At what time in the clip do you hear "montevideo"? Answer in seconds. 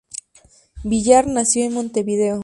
1.75-2.39